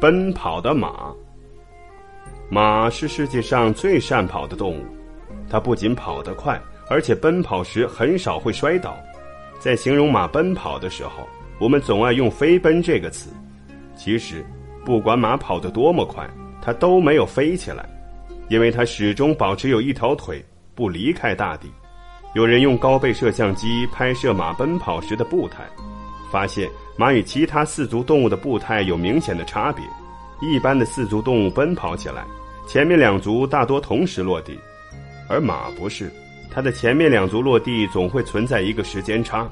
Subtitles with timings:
[0.00, 1.14] 奔跑的马。
[2.48, 4.82] 马是世界上最善跑的动物，
[5.50, 8.96] 它不仅跑得快，而且奔跑时很少会摔倒。
[9.58, 11.28] 在形容马奔跑的时候，
[11.58, 13.28] 我们总爱用“飞奔”这个词。
[13.94, 14.42] 其实，
[14.86, 16.26] 不管马跑得多么快，
[16.62, 17.86] 它都没有飞起来，
[18.48, 20.42] 因为它始终保持有一条腿，
[20.74, 21.70] 不离开大地。
[22.34, 25.62] 有人用高倍摄像机拍摄马奔跑时的步态，
[26.32, 29.82] 发现马与其他四足动物的步态有明显的差别。
[30.46, 32.26] 一般的四足动物奔跑起来，
[32.68, 34.58] 前面两足大多同时落地，
[35.26, 36.12] 而马不是，
[36.50, 39.48] 它的前面两足落地总会存在一个时间差，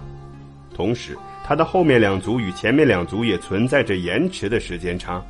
[0.75, 5.25] 同时它的后面两足与前面两足也存在着延迟的时间差。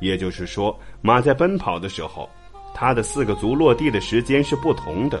[0.00, 2.28] 也就是说，马在奔跑的时候，
[2.74, 5.18] 它的四个足落地的时间是不同的。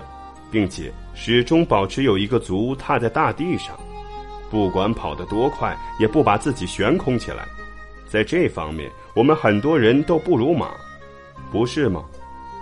[0.50, 3.76] 并且始终保持有一个足踏在大地上，
[4.54, 7.44] 不管跑得多快，也不把自己悬空起来。
[8.06, 10.70] 在这方面，我们很多人都不如马，
[11.50, 12.04] 不是吗？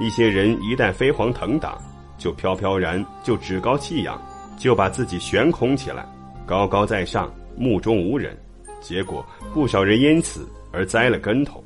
[0.01, 1.77] 一些人一旦飞黄腾达，
[2.17, 4.19] 就飘飘然，就趾高气扬，
[4.57, 6.11] 就把自己悬空起来，
[6.47, 8.35] 高高在上，目中无人。
[8.81, 11.63] 结果不少人因此而栽了跟头。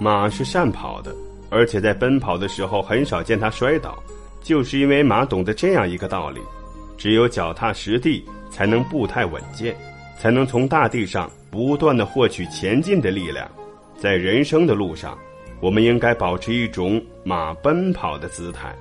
[0.00, 1.14] 马是善跑的，
[1.50, 4.02] 而且在奔跑的时候很少见它摔倒。
[4.40, 6.40] 就是因为马懂得这样一个道理：
[6.96, 8.24] 只有脚踏实地，
[8.56, 9.76] 才能步态稳健，
[10.18, 13.46] 才能从大地上不断的获取前进的力量。
[13.98, 15.18] 在人生的路上，
[15.60, 18.74] 我们应该保持一种马奔跑的姿态。